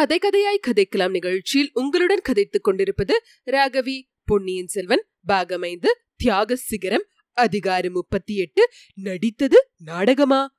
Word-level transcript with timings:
கதை 0.00 0.18
கதையாய் 0.18 0.60
கதைக்கலாம் 0.66 1.10
நிகழ்ச்சியில் 1.10 1.70
உங்களுடன் 1.72 2.20
கதைத்துக் 2.28 2.64
கொண்டிருப்பது 2.64 3.22
ராகவி 3.46 4.02
பொன்னியின் 4.24 4.66
செல்வன் 4.66 5.06
பாகமைந்து 5.28 5.86
தியாக 6.16 6.56
சிகரம் 6.56 7.04
அதிகாரம் 7.32 7.92
முப்பத்தி 7.92 8.36
எட்டு 8.36 8.70
நடித்தது 8.94 9.70
நாடகமா? 9.76 10.58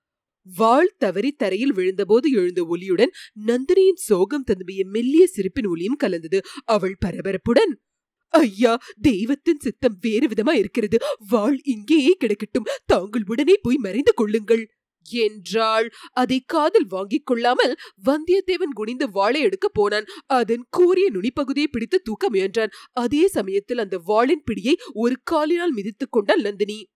வாழ் 0.57 0.95
தவறி 0.97 1.31
தரையில் 1.31 1.73
விழுந்தபோது 1.73 2.29
எழுந்த 2.31 2.65
ஒலியுடன் 2.69 3.11
நந்தினியின் 3.45 3.95
சோகம் 3.95 4.43
தந்துபிய 4.47 4.83
மெல்லிய 4.83 5.27
சிரிப்பின் 5.27 5.65
ஒலியும் 5.65 5.95
கலந்தது. 5.95 6.41
அவள் 6.65 6.97
பரபரப்புடன் 7.05 7.73
ஐயா 8.29 8.79
தெய்வத்தின் 9.01 9.59
சித்தம் 9.59 9.97
வேறு 10.01 10.27
விதமா 10.27 10.51
இருக்கிறது. 10.51 10.97
வாழ் 11.29 11.59
இங்கேயே 11.63 12.17
கிடக்கட்டும். 12.19 12.69
தாங்கள் 12.85 13.23
உடனே 13.25 13.53
போய் 13.61 13.77
மறைந்து 13.77 14.13
கொள்ளுங்கள். 14.13 14.71
என்றாள். 15.09 15.91
அதை 16.11 16.43
காதில் 16.45 16.87
வாங்கிக் 16.87 17.25
கொள்ளாமல் 17.25 17.77
வந்தியத்தேவன் 18.05 18.73
குனிந்து 18.73 19.09
வாளை 19.09 19.41
எடுக்க 19.41 19.69
போனான். 19.69 20.05
அதன் 20.25 20.65
கூறிய 20.69 21.11
நுனிப்பகுதியை 21.11 21.67
பிடித்து 21.71 22.01
தூக்க 22.01 22.29
முயன்றான். 22.29 22.71
அதே 22.91 23.27
சமயத்தில் 23.27 23.77
அந்த 23.77 23.97
வாளின் 24.05 24.43
பிடியை 24.51 24.73
ஒரு 24.93 25.17
காலினால் 25.23 25.73
மிதித்துக் 25.73 26.11
கொண்டாள் 26.11 26.41
நந்தினி. 26.41 26.87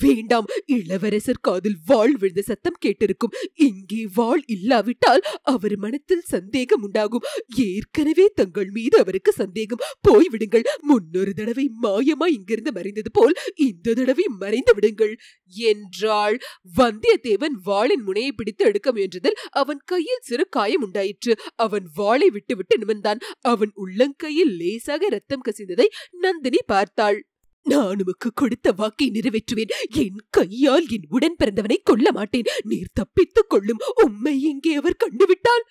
வேண்டாம். 0.00 0.46
இளவரசர் 0.66 1.42
காதில் 1.42 1.76
வாழ் 1.86 2.16
விழுந்த 2.16 2.42
சத்தம் 2.42 2.78
கேட்டிருக்கும். 2.84 3.34
இங்கே 3.54 4.06
வாழ் 4.14 4.42
இல்லாவிட்டால் 4.46 5.22
அவர் 5.42 5.76
மனத்தில் 5.76 6.24
சந்தேகம் 6.24 6.82
உண்டாகும். 6.82 7.24
ஏற்கனவே 7.56 8.26
தங்கள் 8.34 8.70
மீது 8.70 8.98
அவருக்கு 8.98 9.32
சந்தேகம். 9.32 9.78
போய்விடுங்கள். 10.08 10.66
முன்னொரு 10.80 11.32
தடவை 11.34 11.70
மாயமா 11.82 12.26
இங்கிருந்து 12.26 12.72
மறைந்தது 12.72 13.10
போல் 13.12 13.34
இந்த 13.54 13.94
தடவை 13.94 14.24
மறைந்து 14.38 14.74
விடுங்கள். 14.74 15.16
என்றாள். 15.48 16.38
வந்தியத்தேவன் 16.78 17.56
வாளின் 17.64 18.02
முனையை 18.02 18.32
பிடித்து 18.32 18.64
எடுக்க 18.64 18.92
முயன்றதில் 18.92 19.38
அவன் 19.50 19.80
கையில் 19.84 20.24
சிறு 20.24 20.46
காயம் 20.48 20.82
உண்டாயிற்று. 20.82 21.34
அவன் 21.54 21.88
வாளை 21.94 22.30
விட்டுவிட்டு 22.30 22.78
நிமிர்ந்தான். 22.78 23.20
அவன் 23.40 23.72
உள்ளங்கையில் 23.76 24.56
லேசாக 24.56 25.08
ரத்தம் 25.08 25.42
கசிந்ததை 25.50 25.86
நந்தினி 26.10 26.58
பார்த்தாள். 26.66 27.26
நான் 27.66 28.00
உமக்கு 28.00 28.32
கொடுத்த 28.34 28.72
வாக்கை 28.72 29.10
நிறைவேற்றுவேன். 29.10 29.70
என் 29.90 30.20
கையால் 30.30 30.84
என் 30.88 31.06
உடன் 31.08 31.36
பிறந்தவனை 31.38 31.76
கொல்ல 31.82 32.12
மாட்டேன். 32.12 32.44
நீர் 32.62 32.92
தப்பித்துக் 32.92 33.50
கொள்ளும் 33.50 33.78
உம்மை 33.94 34.42
இங்கே 34.42 34.74
அவர் 34.74 34.96
கண்டுவிட்டால். 34.96 35.64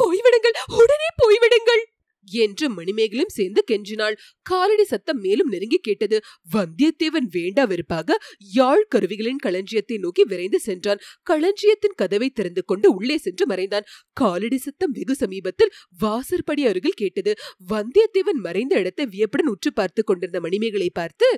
போய்விடுங்கள். 0.00 0.56
உடனே 0.66 1.08
போய்விடுங்கள். 1.22 1.95
என்று 2.44 2.66
மணிமேகலும் 2.70 3.28
சேர்ந்து 3.28 3.62
கெஞ்சினாள். 3.70 4.16
காலடி 4.42 4.84
சத்தம் 4.84 5.20
மேலும் 5.20 5.48
நெருங்கி 5.48 5.78
கேட்டது 5.78 6.18
வந்தியத்தேவன் 6.52 7.28
வேண்டா 7.30 7.64
வெறுப்பாக 7.64 8.18
யாழ் 8.52 8.84
கருவிகளின் 8.88 9.42
களஞ்சியத்தை 9.42 9.98
நோக்கி 9.98 10.24
விரைந்து 10.24 10.60
சென்றான். 10.60 11.02
களஞ்சியத்தின் 11.22 11.96
கதவை 11.96 12.30
திறந்து 12.30 12.64
கொண்டு 12.64 12.94
உள்ளே 12.94 13.16
சென்று 13.16 13.46
மறைந்தான். 13.46 13.88
காலடி 14.12 14.58
சத்தம் 14.58 14.90
வெகு 14.90 15.14
சமீபத்தில் 15.14 15.74
வாசற்படி 15.98 16.66
அருகில் 16.66 16.92
கேட்டது. 16.94 17.34
வந்தியத்தேவன் 17.70 18.40
மறைந்த 18.40 18.74
இடத்தை 18.78 19.06
வியப்புடன் 19.06 19.46
உற்று 19.46 19.72
பார்த்து 19.72 20.04
கொண்டிருந்த 20.04 20.40
மணிமேகலை 20.40 20.90
பார்த்து 20.90 21.28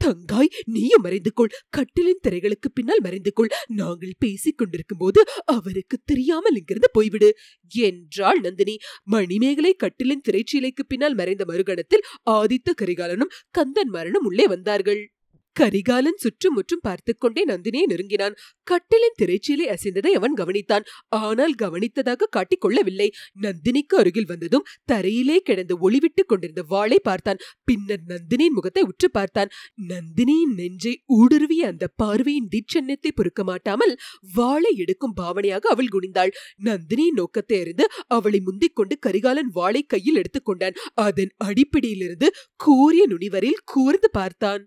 தங்காய் 0.00 0.50
நீயும் 0.64 1.02
மறைந்து 1.02 1.32
கொள் 1.32 1.54
கட்டிலின் 1.76 2.22
திரைகளுக்கு 2.28 2.68
பின்னால் 2.74 3.00
மறைந்து 3.00 3.32
கொள் 3.32 3.50
நாங்கள் 3.66 4.14
பேசிக் 4.18 4.58
கொண்டிருக்கும் 4.58 4.98
போது 4.98 5.24
அவருக்கு 5.44 5.98
தெரியாமல் 6.04 6.56
இங்கிருந்து 6.56 6.90
போய்விடு. 6.98 7.30
என்றாள் 7.68 8.40
நந்தினி. 8.40 8.78
மணிமேகலை 9.02 9.76
கட்டிலின் 9.76 10.24
திரைச்சீலைக்கு 10.28 10.84
பின்னால் 10.88 11.14
மறைந்த 11.14 11.44
மறுகணத்தில் 11.44 12.06
ஆதித்த 12.30 12.72
கரிகாலனும் 12.82 13.34
கந்தன் 13.50 13.88
மரனும் 13.88 14.24
உள்ளே 14.24 14.46
வந்தார்கள். 14.46 15.13
கரிகாலன் 15.56 16.20
சுற்றுமுற்றும் 16.22 16.82
பார்த்துக்கொண்டே 16.82 17.42
நந்தினியை 17.44 17.86
நெருங்கினான். 17.92 18.36
கட்டிலின் 18.66 19.16
திரைச்சீலை 19.20 19.66
அசைந்ததை 19.74 20.12
அவன் 20.12 20.34
கவனித்தான். 20.34 20.84
ஆனால் 21.20 21.54
கவனித்ததாக 21.54 22.28
காட்டிக்கொள்ளவில்லை 22.36 23.08
நந்தினிக்கு 23.40 23.94
அருகில் 23.94 24.26
வந்ததும் 24.26 24.66
தரையிலே 24.92 25.36
கிடந்து 25.36 25.76
ஒளிவிட்டுக் 25.80 26.28
கொண்டிருந்த 26.28 26.64
வாளை 26.68 26.98
பார்த்தான். 27.02 27.42
பின்னர் 27.64 28.04
நந்தினியின் 28.08 28.56
முகத்தை 28.58 28.82
உற்று 28.82 29.10
பார்த்தான். 29.10 29.52
நந்தினியின் 29.88 30.54
நெஞ்சை 30.54 30.94
ஊடுருவிய 31.18 31.62
அந்த 31.64 31.84
பார்வையின் 31.96 32.50
தீட்சண்யத்தை 32.54 33.12
பொறுக்க 33.14 33.44
மாட்டாமல் 33.44 33.94
வாளை 34.34 34.72
எடுக்கும் 34.76 35.16
பாவனையாக 35.20 35.68
அவள் 35.68 35.92
குனிந்தாள். 35.94 36.34
நந்தினியின் 36.64 37.18
நோக்கத்தை 37.20 37.58
அறிந்து 37.60 37.86
அவளை 38.08 38.40
முந்திக் 38.40 38.76
கொண்டு 38.76 38.94
கரிகாலன் 38.98 39.50
வாளை 39.52 39.82
கையில் 39.86 40.16
எடுத்துக்கொண்டான் 40.16 40.78
அதன் 41.06 41.32
அடிப்பிடியிலிருந்து 41.44 42.30
கூறிய 42.56 43.04
நுனிவரில் 43.06 43.64
கூர்ந்து 43.64 44.10
பார்த்தான். 44.10 44.62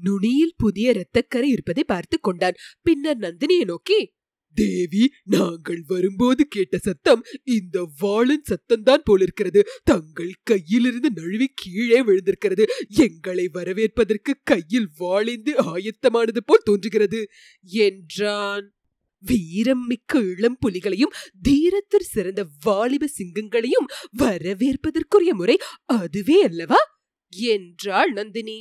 நுனியில் 0.00 0.54
புதிய 0.56 0.92
இரத்தக்கரை 0.92 1.42
இருப்பதை 1.42 1.84
பார்த்து 1.84 2.20
கொண்டான். 2.20 2.54
பின்னர் 2.82 3.18
நந்தினியை 3.18 3.64
நோக்கி 3.64 4.16
தேவி 4.54 5.12
நாங்கள் 5.24 5.82
வரும்போது 5.86 6.46
கேட்ட 6.48 6.78
சத்தம் 6.78 7.24
இந்த 7.44 7.90
வாளின் 8.00 8.42
சத்தம்தான் 8.42 9.04
போலிருக்கிறது. 9.04 9.66
தங்கள் 9.84 10.32
கையிலிருந்து 10.50 11.10
நழுவி 11.14 11.48
கீழே 11.54 12.02
விழுந்திருக்கிறது. 12.02 12.64
எங்களை 12.88 13.48
வரவேற்பதற்கு 13.48 14.34
கையில் 14.44 14.88
வாளிந்து 14.96 15.54
ஆயத்தமானது 15.54 16.40
போல் 16.44 16.64
தோன்றுகிறது 16.64 17.28
என்றான். 17.62 18.72
வீரம் 19.22 19.86
மிக்க 19.86 20.18
இளம் 20.18 20.58
புலிகளையும் 20.66 21.14
தீரத்தில் 21.42 22.10
சிறந்த 22.14 22.46
வாலிப 22.62 23.06
சிங்கங்களையும் 23.18 23.88
வரவேற்பதற்குரிய 24.18 25.32
முறை 25.32 25.58
அதுவே 25.84 26.42
அல்லவா? 26.42 26.80
என்றாள் 27.32 28.12
நந்தினி. 28.12 28.58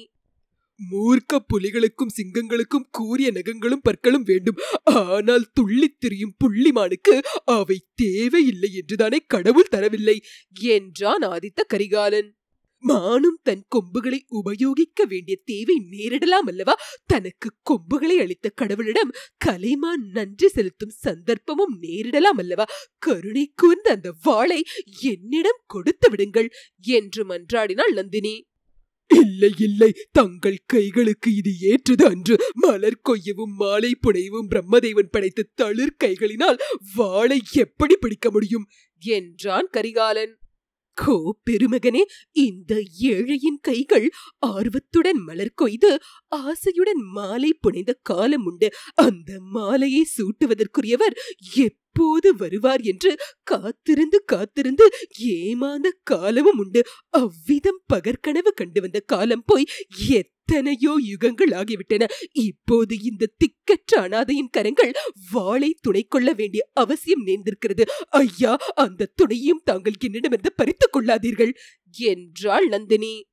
மூர்க்க 0.80 1.40
புலிகளுக்கும் 1.54 2.16
சிங்கங்களுக்கும் 2.18 2.88
கூரிய 2.92 3.32
நகங்களும் 3.32 3.84
பற்களும் 3.84 4.24
வேண்டும். 4.24 4.56
ஆனால் 4.84 5.46
துள்ளித் 5.54 6.00
திரியும் 6.00 6.36
புள்ளிமானுக்கு 6.44 7.22
அவை 7.46 7.86
தேவையில்லை 7.96 8.74
என்றுதானே 8.74 9.18
கடவுள் 9.28 9.72
தரவில்லை 9.72 10.18
என்றான் 10.60 11.22
ஆதித்த 11.22 11.62
கரிகாலன். 11.68 12.32
மானும் 12.80 13.40
தன் 13.44 13.64
கொம்புகளை 13.68 14.26
உபயோகிக்க 14.28 15.06
வேண்டிய 15.06 15.40
தேவை 15.46 15.76
நேரிடலாம் 15.92 16.48
அல்லவா? 16.48 16.76
தனக்கு 17.06 17.50
கொம்புகளை 17.62 18.20
அளித்த 18.20 18.52
கடவுளிடம் 18.62 19.14
கலைமான் 19.46 20.04
நன்றி 20.12 20.48
செலுத்தும் 20.48 20.94
சந்தர்ப்பமும் 21.04 21.74
நேரிடலாம் 21.82 22.38
அல்லவா? 22.38 22.66
கருணை 22.98 23.52
கூர்ந்த 23.56 23.92
அந்த 23.92 24.14
வாளை 24.24 24.64
என்னிடம் 25.02 25.64
கொடுத்து 25.66 26.10
விடுங்கள் 26.10 26.50
என்று 26.80 27.26
மன்றாடினாள் 27.26 27.94
நந்தினி. 27.94 28.36
இல்லை 29.08 29.54
இல்லை. 29.58 29.94
தங்கள் 30.12 30.64
கைகளுக்கு 30.74 31.36
இது 31.36 31.52
ஏற்றது 31.60 32.06
அன்று. 32.06 32.38
மலர் 32.54 33.02
கொய்யவும் 33.10 33.56
மாலை 33.58 33.96
புனையவும் 34.08 34.50
பிரம்மதேவன் 34.56 35.10
படைத்த 35.12 35.46
தளிர் 35.56 35.96
கைகளினால் 36.04 36.60
வாளை 36.96 37.42
எப்படி 37.52 37.96
பிடிக்க 37.96 38.32
முடியும்? 38.32 38.68
என்றான் 39.00 39.68
கரிகாலன். 39.72 40.38
கோ 40.98 41.16
பெருமகனே 41.46 42.02
இந்த 42.44 42.74
ஏழையின் 43.10 43.60
கைகள் 43.62 44.08
ஆர்வத்துடன் 44.48 45.20
மலர் 45.28 45.56
கொய்து 45.56 45.92
ஆசையுடன் 46.36 47.02
மாலை 47.16 47.52
புனைந்த 47.62 47.92
காலம் 48.02 48.46
உண்டு. 48.46 48.70
அந்த 49.06 49.40
மாலையை 49.56 50.04
சூட்டுவதற்குரியவர் 50.16 51.18
எப்போது 51.66 52.30
வருவார் 52.36 52.84
என்று 52.84 53.12
காத்திருந்து 53.44 54.18
காத்திருந்து 54.26 54.88
ஏமாந்த 55.36 55.88
காலமும் 56.04 56.58
உண்டு. 56.58 56.84
அவ்விதம் 57.18 57.82
பகற்கனவு 57.94 58.54
கண்டு 58.56 58.82
வந்த 58.82 59.00
காலம் 59.06 59.46
போய் 59.46 59.70
எத் 60.20 60.34
எத்தனையோ 60.48 61.00
யுகங்கள் 61.06 61.52
ஆகிவிட்டன. 61.52 62.08
இப்போது 62.32 63.02
இந்த 63.02 63.32
திக்கற்ற 63.38 63.96
அனாதையின் 63.96 64.50
கரங்கள் 64.52 64.92
வாளை 65.32 65.78
துணை 65.82 66.04
கொள்ள 66.04 66.34
வேண்டிய 66.34 66.70
அவசியம் 66.74 67.26
நேர்ந்திருக்கிறது. 67.26 67.82
ஐயா 68.10 68.58
அந்த 68.76 69.12
துணையும் 69.16 69.62
தாங்கள் 69.64 69.94
என்னிடமிருந்து 70.00 70.54
பறித்துக் 70.54 70.98
கொள்ளாதீர்கள். 70.98 71.54
என்றாள் 71.98 72.68
நந்தினி. 72.68 73.28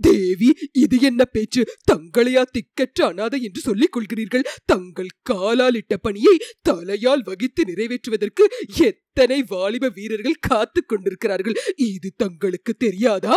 தேவி 0.00 0.56
இது 0.72 1.00
என்ன 1.00 1.24
பேச்சு? 1.24 1.66
தங்களையா 1.92 2.42
திக்கற்ற 2.42 3.02
அனாதை 3.02 3.42
என்று 3.42 3.60
சொல்லிக் 3.60 3.96
கொள்கிறீர்கள். 3.96 4.46
தங்கள் 4.64 5.10
காலால் 5.22 5.74
இட்ட 5.74 5.96
பணியை 5.96 6.36
தலையால் 6.68 7.22
வகித்து 7.22 7.64
நிறைவேற்றுவதற்கு 7.64 8.44
எத்தனை 8.76 9.44
வாலிப 9.46 9.88
வீரர்கள் 9.88 10.40
காத்து 10.40 10.84
கொண்டிருக்கிறார்கள். 10.84 11.54
இது 11.76 12.12
தங்களுக்கு 12.16 12.74
தெரியாதா? 12.74 13.36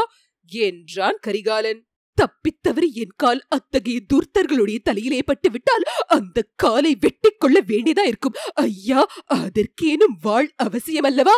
என்றான் 0.50 1.18
கரிகாலன். 1.21 1.86
தப்பித்தவறி 2.21 2.89
என் 3.03 3.17
கால் 3.23 3.41
அத்தகைய 3.57 3.99
துர்த்தர்களுடைய 4.13 4.79
தலையிலே 4.83 5.21
பட்டு 5.25 5.51
விட்டால் 5.51 5.87
அந்த 6.17 6.47
காலை 6.55 6.93
வெட்டிக் 6.99 7.39
கொள்ள 7.39 7.57
வேண்டியதா 7.67 8.05
இருக்கும். 8.07 8.39
ஐயா 8.67 9.01
அதற்கேனும் 9.41 10.17
வாழ் 10.21 10.49
அவசியம் 10.67 11.09
அல்லவா 11.11 11.37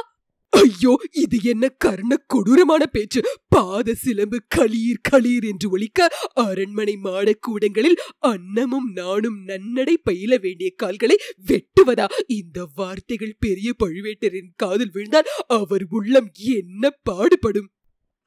ஐயோ 0.53 0.93
இது 1.13 1.37
என்ன 1.43 1.65
கர்ண 1.83 2.11
கொடூரமான 2.25 2.83
பேச்சு. 2.85 3.19
பாத 3.47 3.93
சிலம்பு 3.93 4.37
களீர் 4.55 5.01
களீர் 5.09 5.45
என்று 5.49 5.67
ஒழிக்க 5.69 6.07
அரண்மனை 6.43 6.95
மாடக்கூடங்களில் 7.03 7.99
அன்னமும் 8.31 8.89
நானும் 8.93 9.39
நன்னடை 9.49 9.95
பயில 10.07 10.31
வேண்டிய 10.37 10.69
கால்களை 10.75 11.17
வெட்டுவதா? 11.49 12.07
இந்த 12.39 12.67
வார்த்தைகள் 12.75 13.39
பெரிய 13.39 13.73
பழுவேட்டரின் 13.83 14.53
காதில் 14.55 14.93
விழுந்தால் 14.93 15.31
அவர் 15.59 15.85
உள்ளம் 15.89 16.31
என்ன 16.57 16.93
பாடுபடும்? 17.09 17.69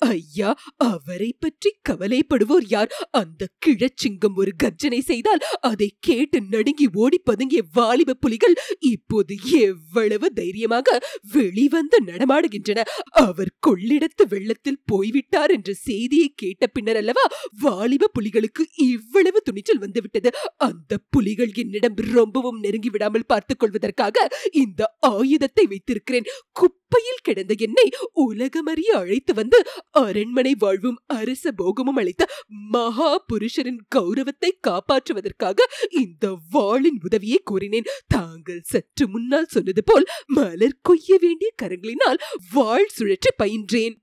ஐயா 0.02 0.50
அவரை 0.76 1.28
பற்றி 1.38 1.70
கவலைப்படுவோர் 1.88 2.66
யார்? 2.69 2.90
அந்த 3.10 3.49
கிழச்சிங்கம் 3.66 4.34
ஒரு 4.34 4.52
கர்ஜனை 4.56 5.00
செய்தால் 5.00 5.43
அதை 5.60 5.88
கேட்டு 6.00 6.43
நடுங்கி 6.43 6.87
ஓடி 6.93 7.19
பதுங்கிய 7.19 7.62
வாலிப 7.72 8.14
புலிகள் 8.14 8.54
இப்போது 8.78 9.34
எவ்வளவு 9.60 10.32
தைரியமாக 10.32 10.99
வெளிவந்து 11.32 11.99
நடமாடுகின்றன. 12.04 12.82
அவர் 13.10 13.52
கொள்ளிடத்து 13.66 14.26
வெள்ளத்தில் 14.28 14.82
போய்விட்டார் 14.84 15.50
என்ற 15.50 15.72
செய்தியை 15.72 16.32
கேட்ட 16.37 16.66
பின்னர் 16.66 16.96
அல்லவா 16.96 17.26
வாலிப 17.60 18.10
புலிகளுக்கு 18.19 18.64
இவ்வளவு 18.76 19.43
துணிச்சல் 19.43 19.78
வந்துவிட்டது. 19.78 20.31
அந்த 20.56 20.98
புலிகள் 21.10 21.52
என்னிடம் 21.55 21.94
ரொம்பவும் 21.94 22.60
நெருங்கி 22.60 22.90
விடாமல் 22.90 23.26
பார்த்துக் 23.26 23.58
கொள்வதற்காக 23.58 24.28
இந்த 24.50 24.96
ஆயுதத்தை 24.98 25.66
வைத்திருக்கிறேன். 25.66 26.28
குப்பையில் 26.52 27.22
கிடந்த 27.22 27.52
என்னை 27.58 27.87
உலகமறிய 28.26 28.90
அழைத்து 28.93 29.34
வந்து 29.34 29.58
அரண்மனை 29.94 30.55
வாழ்வும் 30.59 30.99
அரச 31.06 31.53
போகமும் 31.53 31.97
அளித்த 31.97 32.23
மகா 32.71 33.25
புருஷரின் 33.33 33.81
கௌரவத்தை 33.89 34.50
காப்பாற்றுவதற்காக 34.69 35.59
இந்த 35.91 36.39
வாளின் 36.50 36.99
உதவியை 37.03 37.41
கூறினேன். 37.44 37.91
தாங்கள் 38.06 38.62
சற்று 38.65 39.09
முன்னால் 39.09 39.50
சொன்னது 39.50 39.83
போல் 39.85 40.06
மலர் 40.27 40.81
கொய்ய 40.83 41.19
வேண்டிய 41.21 41.50
கரங்களினால் 41.62 42.23
வாழ் 42.53 42.91
சுழற்றி 42.99 43.33
பயின்றேன். 43.37 43.97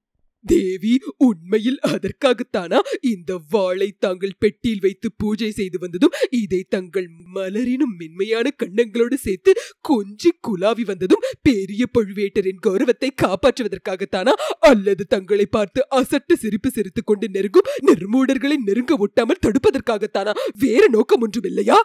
தேவி 0.45 0.99
உண்மையில் 1.17 1.79
அதற்காகத்தானா? 1.87 2.79
இந்த 3.01 3.39
வாளை 3.49 3.91
தாங்கள் 3.99 4.35
பெட்டியில் 4.39 4.79
வைத்து 4.79 5.11
பூஜை 5.17 5.51
செய்து 5.51 5.79
வந்ததும் 5.79 6.11
இதை 6.29 6.65
தங்கள் 6.69 7.09
மலரினும் 7.35 7.95
மென்மையான 7.97 8.49
கண்ணங்களோடு 8.57 9.13
சேர்த்து 9.13 9.53
கொஞ்சி 9.89 10.31
குலாவி 10.47 10.81
வந்ததும் 10.81 11.25
பெரிய 11.41 11.85
பழுவேட்டரின் 11.97 12.61
கௌரவத்தை 12.61 13.11
காப்பாற்றுவதற்காகத்தானா? 13.21 14.33
அல்லது 14.59 15.05
தங்களை 15.05 15.45
பார்த்து 15.45 15.87
அசட்டு 15.95 16.33
சிரிப்பு 16.33 16.71
சிரித்துக் 16.71 17.05
கொண்டு 17.05 17.29
நெருங்கும் 17.29 17.69
நிர்மூடர்களை 17.85 18.55
நெருங்க 18.63 18.97
ஒட்டாமல் 18.97 19.43
தடுப்பதற்காகத்தானா? 19.45 20.33
வேறு 20.59 20.89
நோக்கம் 20.89 21.21
ஒன்றும் 21.21 21.43
இல்லையா 21.43 21.79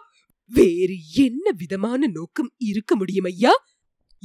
வேறு 0.51 0.97
என்ன 1.13 1.51
விதமான 1.57 2.07
நோக்கம் 2.07 2.53
இருக்க 2.59 2.97
முடியும் 2.97 3.25
ஐயா? 3.25 3.53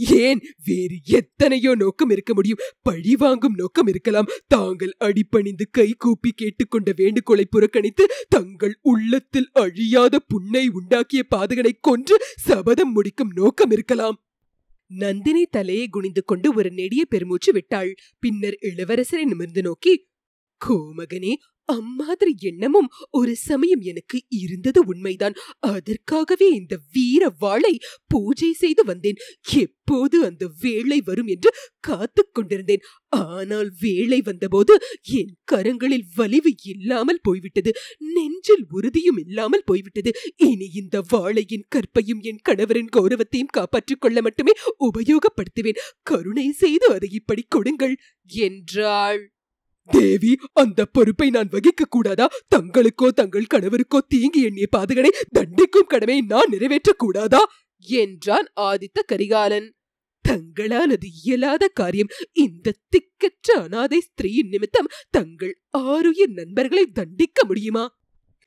ஏன் 0.07 0.41
வேறு 0.65 0.99
எத்தனையோ 1.03 1.75
நோக்கம் 1.75 2.09
இருக்க 2.09 2.33
முடியும்? 2.33 2.57
பழி 2.81 3.15
வாங்கும் 3.15 3.53
நோக்கம் 3.53 3.87
இருக்கலாம். 3.87 4.25
தாங்கள் 4.47 4.93
அடிபணிந்து 4.97 5.67
கை 5.71 5.95
கூப்பி 5.97 6.31
கேட்டுக்கொண்ட 6.31 6.93
வேண்டுகோளை 6.95 7.45
புறக்கணித்து 7.45 8.07
தங்கள் 8.29 8.79
உள்ளத்தில் 8.81 9.49
அழியாத 9.53 10.19
புண்ணை 10.19 10.69
உண்டாக்கிய 10.69 11.21
பாதகனை 11.35 11.71
கொன்று 11.81 12.17
சபதம் 12.35 12.91
முடிக்கும் 12.91 13.31
நோக்கம் 13.35 13.71
இருக்கலாம். 13.71 14.23
நந்தினி 14.87 15.45
தலையை 15.45 15.87
குனிந்து 15.87 16.23
கொண்டு 16.23 16.53
ஒரு 16.53 16.71
நெடிய 16.71 17.05
பெருமூச்சு 17.05 17.51
விட்டாள். 17.53 17.95
பின்னர் 18.19 18.57
இளவரசரை 18.61 19.23
நிமிர்ந்து 19.23 19.61
நோக்கி 19.61 20.07
கோமகனே 20.65 21.33
அம்மாதிரி 21.75 22.33
எண்ணமும் 22.49 22.89
ஒரு 23.09 23.33
சமயம் 23.35 23.83
எனக்கு 23.91 24.17
இருந்தது 24.41 24.79
உண்மைதான். 24.85 25.35
அதற்காகவே 25.73 26.47
இந்த 26.51 26.75
வீர 26.93 27.23
வாளை 27.39 27.73
பூஜை 28.07 28.51
செய்து 28.53 28.83
வந்தேன். 28.83 29.19
எப்போது 29.63 30.17
அந்த 30.25 30.43
வேளை 30.61 30.99
வரும் 31.01 31.27
என்று 31.27 31.51
காத்து 31.79 32.23
கொண்டிருந்தேன். 32.31 32.83
ஆனால் 33.21 33.69
வேளை 33.81 34.19
வந்தபோது 34.21 34.73
என் 35.19 35.33
கரங்களில் 35.51 36.07
வலிவு 36.15 36.51
இல்லாமல் 36.63 37.23
போய்விட்டது. 37.23 37.71
நெஞ்சில் 38.15 38.65
உறுதியும் 38.71 39.17
இல்லாமல் 39.17 39.65
போய்விட்டது. 39.65 40.11
இனி 40.35 40.69
இந்த 40.73 41.03
வாழையின் 41.13 41.67
கற்பையும் 41.69 42.21
என் 42.21 42.43
கணவரின் 42.49 42.93
கௌரவத்தையும் 42.97 43.55
காப்பாற்றிக் 43.57 44.01
கொள்ள 44.01 44.21
மட்டுமே 44.21 44.55
உபயோகப்படுத்துவேன். 44.79 45.81
கருணை 46.03 46.47
செய்து 46.51 46.87
அதை 46.93 47.09
இப்படி 47.11 47.45
கொடுங்கள் 47.47 47.97
என்றாள். 48.29 49.21
தேவி 49.91 50.31
அந்த 50.53 50.85
பொறுப்பை 50.85 51.29
நான் 51.29 51.49
வகிக்க 51.49 51.83
கூடாதா 51.89 52.27
தங்களுக்கோ 52.55 53.07
தங்கள் 53.09 53.51
கணவருக்கோ 53.53 53.99
தீங்கி 54.07 54.41
எண்ணிய 54.43 54.67
பாதகனை 54.77 55.11
தண்டிக்கும் 55.37 55.87
கடமையை 55.87 56.23
நான் 56.27 56.51
நிறைவேற்ற 56.51 56.91
கூடாதா 56.97 57.41
என்றான் 57.87 58.47
ஆதித்த 58.61 58.99
கரிகாலன். 59.07 59.67
தங்களால் 60.25 60.89
அது 60.89 61.07
இயலாத 61.23 61.67
காரியம். 61.67 62.09
இந்த 62.33 62.73
திக்கற்ற 62.93 63.47
அனாதை 63.55 63.99
ஸ்திரீயின் 63.99 64.49
நிமித்தம் 64.49 64.89
தங்கள் 65.09 65.53
ஆறுயிர் 65.77 66.33
நண்பர்களை 66.33 66.85
தண்டிக்க 66.85 67.45
முடியுமா? 67.45 67.85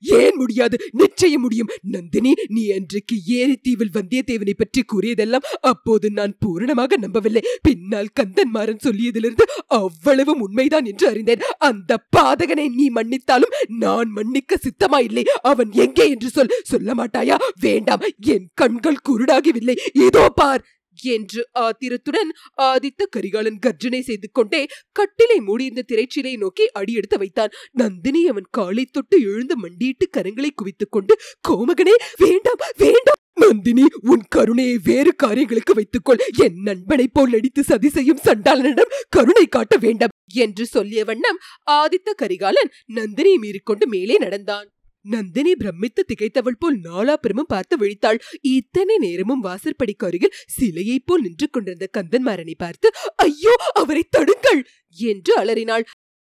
ஏன் 0.02 0.36
முடியாது? 0.36 0.78
நிச்சயம் 0.90 1.40
முடியும். 1.40 1.68
நந்தினி 1.82 2.32
நீ 2.46 2.70
அன்றைக்கு 2.70 3.16
ஏரித்தீவில் 3.26 3.94
வந்தியத்தேவனை 3.94 4.54
பற்றி 4.56 4.82
கூறியதெல்லாம் 4.92 5.46
அப்போது 5.60 6.10
நான் 6.12 6.36
பூரணமாக 6.38 6.96
நம்பவில்லை. 6.96 7.42
பின்னால் 7.62 8.08
கந்தன்மாறன் 8.20 8.84
சொல்லியதிலிருந்து 8.84 9.42
அவ்வளவும் 9.66 10.40
உண்மைதான் 10.40 10.84
என்று 10.84 11.08
அறிந்தேன். 11.08 11.40
அந்த 11.58 12.06
பாதகனை 12.16 12.68
நீ 12.68 12.90
மன்னித்தாலும் 12.90 13.56
நான் 13.68 14.10
மன்னிக்க 14.10 14.56
சித்தமா 14.56 15.00
இல்லை 15.02 15.24
அவன் 15.42 15.72
எங்கே 15.72 16.08
என்று 16.08 16.28
சொல். 16.28 16.54
சொல்ல 16.62 16.94
மாட்டாயா? 16.94 17.36
வேண்டாம். 17.60 18.00
என் 18.18 18.48
கண்கள் 18.54 19.04
குருடாகவில்லை. 19.08 19.78
இதோ 19.92 20.28
பார். 20.28 20.64
என்று 21.02 21.48
ஆத்திரத்துடன் 21.52 22.30
ஆதித்த 22.62 23.06
கரிகாலன் 23.10 23.58
கர்ஜனை 23.58 24.02
செய்து 24.02 24.30
கொண்டே 24.32 24.66
கட்டிலை 24.92 25.38
மூடியிருந்த 25.40 25.84
திரைச்சீலை 25.92 26.36
நோக்கி 26.36 26.70
அடியெடுத்து 26.70 27.18
வைத்தான். 27.18 27.50
நந்தினி 27.72 28.26
அவன் 28.26 28.48
காலை 28.50 28.84
தொட்டு 28.84 29.18
எழுந்து 29.22 29.56
மண்டியிட்டு 29.56 30.08
கரங்களை 30.16 30.50
குவித்துக் 30.54 30.90
கொண்டு 30.90 31.14
கோமகனே 31.48 31.94
வேண்டாம் 32.18 32.62
வேண்டாம்! 32.76 33.18
நந்தினி 33.36 33.84
உன் 34.02 34.24
கருணையை 34.28 34.78
வேறு 34.84 35.14
காரியங்களுக்கு 35.14 35.74
வைத்துக்கொள். 35.74 36.20
என் 36.38 36.62
நண்பனைப் 36.62 37.14
போல் 37.14 37.30
நடித்து 37.30 37.62
சதி 37.62 37.88
செய்யும் 37.88 38.22
சண்டாளனிடம் 38.24 38.94
கருணை 39.08 39.46
காட்ட 39.46 39.76
வேண்டாம் 39.76 40.10
என்று 40.34 40.66
சொல்லிய 40.66 41.04
வண்ணம் 41.04 41.38
ஆதித்த 41.70 42.10
கரிகாலன் 42.16 42.72
நந்தினியை 42.94 43.38
மீறிக்கொண்டு 43.38 43.86
மேலே 43.86 44.16
நடந்தான். 44.18 44.68
நந்தினி 45.04 45.52
பிரமித்து 45.54 46.02
திகைத்தவள் 46.04 46.58
போல் 46.58 46.76
நாலாபுரமும் 46.80 47.48
பார்த்து 47.48 47.74
விழித்தாள். 47.76 48.18
இத்தனை 48.50 48.96
நேரமும் 48.98 49.44
வாசற்படிக்கு 49.44 50.06
அருகில் 50.06 50.36
சிலையைப் 50.48 51.06
போல் 51.06 51.20
நின்று 51.20 51.48
கொண்டிருந்த 51.50 51.88
கந்தன்மாறனை 51.98 52.54
பார்த்து 52.56 52.88
ஐயோ 53.22 53.54
அவரை 53.74 54.04
தடுங்கள்! 54.08 54.62
என்று 54.98 55.32
அலறினாள். 55.36 55.84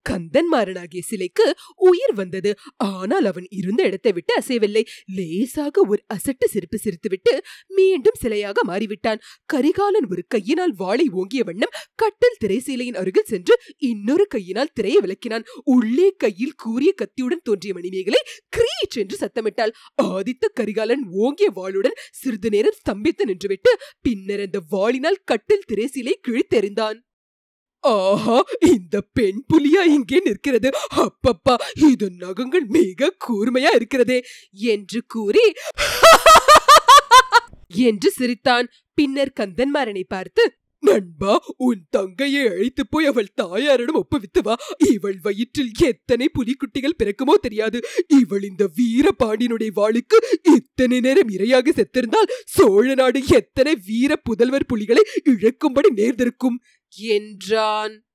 கந்தன்மாறனாகிய 0.09 1.01
சிலைக்கு 1.09 1.45
உயிர் 1.89 2.13
வந்தது. 2.13 2.51
ஆனால் 2.91 3.25
அவன் 3.25 3.47
இருந்த 3.49 3.81
இடத்தை 3.83 4.11
விட்டு 4.11 4.33
அசையவில்லை. 4.41 4.83
லேசாக 5.17 5.85
ஒரு 5.87 6.01
அசட்டு 6.15 6.47
சிரிப்பு 6.53 6.77
சிரித்துவிட்டு 6.85 7.33
மீண்டும் 7.67 8.19
சிலையாக 8.23 8.57
மாறிவிட்டான். 8.67 9.21
கரிகாலன் 9.45 10.07
ஒரு 10.09 10.23
கையினால் 10.27 10.73
வாளை 10.73 11.07
ஓங்கிய 11.11 11.43
வண்ணம் 11.43 11.75
கட்டல் 11.95 12.39
திரைசீலையின் 12.43 12.99
அருகில் 13.01 13.29
சென்று 13.31 13.55
இன்னொரு 13.91 14.27
கையினால் 14.27 14.73
திரையை 14.73 15.01
விளக்கினான். 15.01 15.47
உள்ளே 15.63 16.09
கையில் 16.17 16.55
கூறிய 16.55 16.91
கத்தியுடன் 16.93 17.43
தோன்றிய 17.43 17.73
மணிமேகலை 17.73 18.21
கிரீச் 18.57 18.99
என்று 19.03 19.17
சத்தமிட்டாள். 19.23 19.75
ஆதித்த 20.03 20.53
கரிகாலன் 20.53 21.05
ஓங்கிய 21.23 21.49
வாளுடன் 21.55 21.99
சிறிது 22.11 22.49
நேரம் 22.49 22.79
ஸ்தம்பித்து 22.81 23.23
நின்றுவிட்டு 23.29 23.71
பின்னர் 24.01 24.39
அந்த 24.39 24.59
வாளினால் 24.69 25.23
கட்டில் 25.23 25.67
திரைசீலை 25.71 26.13
கிழித்தெறிந்தான். 26.27 26.99
ஆஹா 27.83 28.37
இந்த 28.71 28.95
பெண் 29.17 29.39
புலியா 29.49 29.83
இங்கே 29.95 30.19
நிற்கிறது. 30.27 30.69
அப்பப்பா 31.05 31.55
இது 31.89 32.07
நகங்கள் 32.23 32.65
மிக 32.77 33.11
கூர்மையா 33.25 33.73
இருக்கிறதே 33.79 34.19
என்று 34.73 35.01
கூறி 35.07 35.45
என்று 37.89 38.09
சிரித்தான். 38.11 38.65
பின்னர் 38.97 39.37
கந்தன்மாறனை 39.39 40.03
பார்த்து 40.07 40.43
நண்பா 40.83 41.33
உன் 41.57 41.81
தங்கையை 41.89 42.43
அழைத்து 42.51 42.83
போய் 42.87 43.09
அவள் 43.09 43.27
தாயாரிடம் 43.35 43.99
ஒப்புவித்து 43.99 44.41
வா. 44.43 44.55
இவள் 44.91 45.19
வயிற்றில் 45.25 45.71
எத்தனை 45.89 46.27
புலிக்குட்டிகள் 46.37 46.97
பிறக்குமோ 46.99 47.35
தெரியாது. 47.45 47.79
இவள் 48.19 48.43
இந்த 48.49 48.63
வீரபாண்டியனுடைய 48.79 49.71
வாளுக்கு 49.79 50.19
இத்தனை 50.55 50.99
நேரம் 50.99 51.29
இரையாக 51.29 51.73
செத்திருந்தால் 51.79 52.31
சோழ 52.55 52.95
நாடு 53.01 53.21
எத்தனை 53.39 53.75
வீர 53.89 54.21
புதல்வர் 54.29 54.69
புலிகளை 54.73 55.03
இழக்கும்படி 55.33 55.91
நேர்ந்திருக்கும். 55.99 56.59
என்றான். 56.97 58.05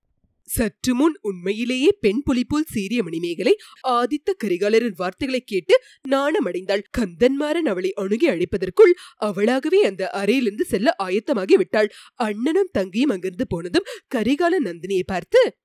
சற்று 0.42 0.94
முன் 0.94 1.18
உண்மையிலேயே 1.20 1.96
பெண் 2.00 2.22
புலி 2.22 2.44
போல் 2.44 2.64
சீரிய 2.64 3.02
மணிமேகலை 3.02 3.56
ஆதித்த 3.88 4.34
கரிகாலரின் 4.44 4.96
வார்த்தைகளை 4.96 5.40
கேட்டு 5.40 5.82
நாணமடைந்தாள். 6.08 6.82
கந்தன்மாறன் 6.98 7.68
அவளை 7.68 7.92
அணுகி 7.92 8.28
அழைப்பதற்குள் 8.28 8.92
அவளாகவே 9.16 9.80
அந்த 9.80 10.10
அறையிலிருந்து 10.10 10.64
செல்ல 10.64 10.94
ஆயத்தமாகி 11.02 11.54
விட்டாள். 11.54 11.92
அண்ணனும் 12.14 12.70
தங்கியும் 12.78 13.12
அங்கிருந்து 13.12 13.46
போனதும் 13.46 13.88
கரிகால 14.14 14.60
நந்தினியை 14.64 15.02
பார்த்து 15.06 15.56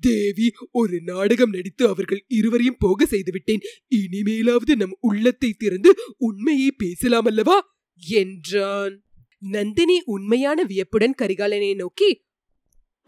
தேவி 0.00 0.52
ஒரு 0.70 1.00
நாடகம் 1.04 1.50
நடித்து 1.50 1.88
அவர்கள் 1.88 2.24
இருவரையும் 2.26 2.76
போக 2.78 3.06
செய்துவிட்டேன். 3.06 3.60
இனிமேலாவது 3.88 4.74
நம் 4.76 4.96
உள்ளத்தை 5.00 5.52
திறந்து 5.52 5.94
உண்மையை 6.16 6.70
பேசலாம் 6.76 7.24
அல்லவா? 7.24 7.76
என்றான். 8.02 9.02
நந்தினி 9.38 10.02
உண்மையான 10.04 10.62
வியப்புடன் 10.62 11.14
கரிகாலனை 11.22 11.74
நோக்கி 11.74 12.26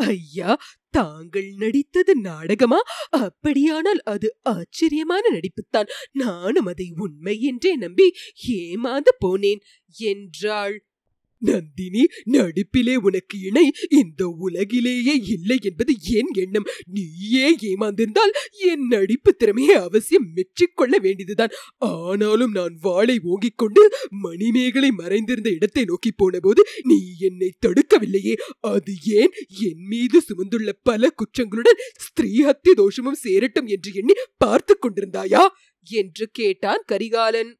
ஐயா 0.00 0.58
தாங்கள் 0.90 1.52
நடித்தது 1.56 2.16
நாடகமா? 2.16 2.78
அப்படியானால் 3.10 4.00
அது 4.02 4.36
ஆச்சரியமான 4.42 5.22
நடிப்புத்தான். 5.30 5.88
நானும் 6.12 6.66
அதை 6.66 6.92
உண்மை 6.96 7.42
என்றே 7.42 7.76
நம்பி 7.76 8.14
ஏமாந்து 8.48 9.12
போனேன். 9.26 9.60
என்றாள் 9.98 10.89
நந்தினி 11.40 12.06
நடிப்பிலே 12.24 12.94
உனக்கு 12.96 13.40
இணை. 13.40 13.72
இந்த 13.88 14.26
உலகிலேயே 14.38 15.14
இல்லை 15.14 15.58
என்பது 15.62 15.94
என் 16.10 16.30
எண்ணம். 16.32 16.64
நீயே 16.86 17.56
ஏமாந்திருந்தால் 17.56 18.32
என் 18.50 18.86
நடிப்பு 18.86 19.34
திறமையை 19.34 19.74
அவசியம் 19.74 20.26
மெச்சிக்கொள்ள 20.34 20.96
வேண்டியதுதான். 20.96 21.48
ஆனாலும் 21.78 22.52
நான் 22.52 22.78
வாளை 22.80 23.20
ஓங்கிக் 23.24 23.56
கொண்டு 23.56 23.90
மணிமேகலை 24.10 24.90
மறைந்திருந்த 24.90 25.50
இடத்தை 25.50 25.84
நோக்கி 25.84 26.10
போனபோது 26.16 26.64
நீ 26.82 26.98
என்னை 27.18 27.52
தடுக்கவில்லையே. 27.66 28.34
அது 28.60 28.92
ஏன்? 29.04 29.30
என் 29.60 29.86
மீது 29.86 30.20
சுமந்துள்ள 30.20 30.72
பல 30.82 31.08
குற்றங்களுடன் 31.08 31.80
ஸ்திரீ 31.98 32.44
ஹத்திய 32.44 32.72
தோஷமும் 32.74 33.20
சேரட்டும் 33.22 33.66
என்று 33.66 33.90
எண்ணி 33.94 34.12
பார்த்து 34.36 34.78
கொண்டிருந்தாயா? 34.82 35.46
என்று 35.84 36.28
கேட்டான் 36.32 36.82
கரிகாலன். 36.86 37.58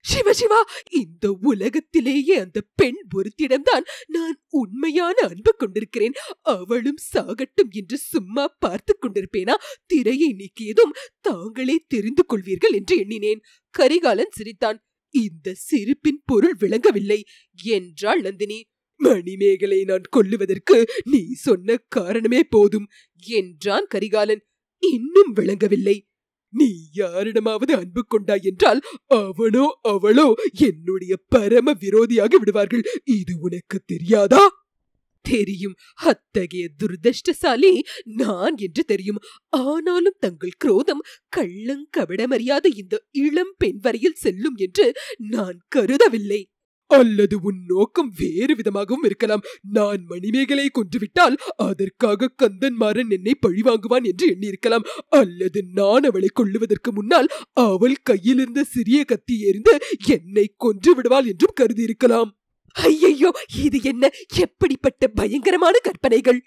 சிவ 0.00 0.32
சிவா 0.32 0.64
இந்த 0.90 1.38
உலகத்திலேயே 1.40 2.36
அந்த 2.36 2.62
பெண் 2.74 3.06
ஒருத்திடம்தான் 3.16 3.84
நான் 4.06 4.44
உண்மையான 4.48 5.26
அன்பு 5.28 5.54
கொண்டிருக்கிறேன். 5.56 6.12
அவளும் 6.40 6.96
சாகட்டும் 7.14 7.70
என்று 7.70 7.98
சும்மா 7.98 8.56
பார்த்து 8.58 8.98
கொண்டிருப்பேனா? 9.00 9.54
திரையை 9.86 10.36
நீக்கியதும் 10.38 10.96
தாங்களே 11.20 11.84
தெரிந்து 11.88 12.24
கொள்வீர்கள் 12.28 12.72
என்று 12.72 12.96
எண்ணினேன். 12.96 13.40
கரிகாலன் 13.70 14.30
சிரித்தான். 14.30 14.86
இந்த 15.10 15.54
சிரிப்பின் 15.54 16.22
பொருள் 16.24 16.54
விளங்கவில்லை. 16.58 17.24
என்றாள் 17.62 18.20
நந்தினி. 18.20 18.68
மணிமேகலை 18.96 19.84
நான் 19.84 20.02
கொல்லுவதற்கு 20.16 20.88
நீ 21.04 21.32
சொன்ன 21.32 21.76
காரணமே 21.88 22.42
போதும் 22.42 22.88
என்றான் 23.26 23.86
கரிகாலன். 23.86 24.46
இன்னும் 24.78 25.32
விளங்கவில்லை. 25.32 26.07
நீ 26.52 26.74
யாரிடமாவது 26.92 27.74
அன்பு 27.74 28.04
கொண்டாய் 28.06 28.42
என்றால் 28.42 28.80
அவனோ 29.06 29.78
அவளோ 29.82 30.34
என்னுடைய 30.52 31.16
பரம 31.28 31.72
விரோதியாக 31.72 32.38
விடுவார்கள். 32.38 32.84
இது 33.04 33.34
உனக்கு 33.40 33.80
தெரியாதா? 33.86 34.66
தெரியும். 35.22 35.74
அத்தகைய 35.94 36.68
துர்தஷ்டசாலி 36.76 37.82
நான் 38.04 38.56
என்று 38.56 38.84
தெரியும். 38.84 39.18
ஆனாலும் 39.48 40.16
தங்கள் 40.20 40.58
குரோதம் 40.58 41.02
கள்ளங்கபடமறியாத 41.36 42.66
இந்த 42.74 43.04
இளம் 43.10 43.54
பெண் 43.58 43.78
வரையில் 43.80 44.14
செல்லும் 44.14 44.56
என்று 44.56 44.86
நான் 45.16 45.58
கருதவில்லை. 45.76 46.40
அல்லது 46.88 47.40
உன் 47.40 47.60
நோக்கம் 47.66 48.12
வேறு 48.16 48.54
விதமாகவும் 48.54 49.02
இருக்கலாம். 49.02 49.42
நான் 49.70 50.04
மணிமேகலை 50.06 50.68
கொன்றுவிட்டால் 50.68 51.36
அதற்காக 51.56 52.30
கந்தன்மாறன் 52.42 53.10
என்னை 53.10 53.34
பழிவாங்குவான் 53.46 54.04
என்று 54.04 54.26
எண்ணியிருக்கலாம். 54.28 54.86
அல்லது 55.08 55.62
நான் 55.74 56.02
அவளை 56.02 56.28
கொள்ளுவதற்கு 56.32 56.92
முன்னால் 56.92 57.28
அவள் 57.52 57.96
கையில் 58.02 58.38
இருந்த 58.38 58.64
சிறிய 58.64 59.04
கத்தி 59.04 59.40
எறிந்து 59.40 59.78
என்னை 60.06 60.54
கொன்று 60.56 60.94
விடுவாள் 60.94 61.26
என்றும் 61.26 61.58
கருதியிருக்கலாம். 61.60 62.30
ஐயையோ 62.72 63.30
இது 63.64 63.78
என்ன? 63.82 64.10
எப்படிப்பட்ட 64.36 65.06
பயங்கரமான 65.08 65.78
கற்பனைகள்? 65.78 66.40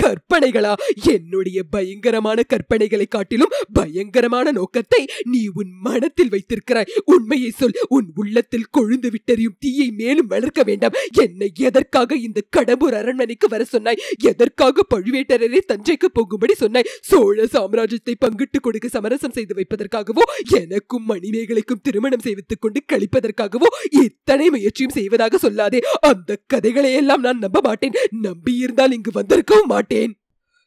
கற்பனைகளா? 0.00 0.72
என்னுடைய 1.12 1.62
பயங்கரமான 1.62 2.42
கற்பனைகளை 2.48 3.06
காட்டிலும் 3.08 3.54
பயங்கரமான 3.72 4.50
நோக்கத்தை 4.50 5.06
நீ 5.22 5.50
உன் 5.54 5.72
மனத்தில் 5.80 6.28
வைத்திருக்கிறாய். 6.28 6.90
உண்மையை 7.04 7.50
சொல். 7.50 7.76
உன் 7.88 8.10
உள்ளத்தில் 8.14 8.70
கொழுந்து 8.78 9.10
விட்டறியும் 9.10 9.58
தீயை 9.58 9.90
மேலும் 9.90 10.26
வளர்க்க 10.26 10.62
வேண்டாம். 10.62 10.92
என்னை 11.12 11.52
எதற்காக 11.54 12.16
இந்த 12.16 12.42
கடம்பூர் 12.56 12.94
அரண்மனைக்கு 12.94 13.48
வர 13.48 13.64
சொன்னாய்? 13.64 14.00
எதற்காக 14.22 14.84
பழுவேட்டரரை 14.94 15.60
தஞ்சைக்கு 15.72 16.04
போகும்படி 16.12 16.54
சொன்னாய்? 16.54 16.88
சோழ 17.00 17.44
சாம்ராஜ்யத்தை 17.44 18.14
பங்கிட்டு 18.24 18.60
கொடுக்க 18.60 18.88
சமரசம் 18.88 19.30
செய்து 19.30 19.54
வைப்பதற்காகவோ 19.54 20.22
எனக்கும் 20.50 21.08
மணிமேகலைக்கும் 21.08 21.82
திருமணம் 21.82 22.20
செய்வித்துக் 22.20 22.60
கொண்டு 22.60 22.82
கழிப்பதற்காகவோ 22.92 23.66
இத்தனை 23.90 24.50
முயற்சியும் 24.50 24.92
செய்வதாக 24.92 25.38
சொல்லாதே. 25.48 25.78
அந்த 26.00 26.38
கதைகளை 26.46 26.92
எல்லாம் 26.92 27.20
நான் 27.20 27.38
நம்ப 27.38 27.60
மாட்டேன். 27.62 27.92
நம்பியிருந்தால் 28.22 28.92
இங்கு 28.92 29.10
வந்திருக்கவும் 29.12 29.66
மாட்டேன். 29.66 29.84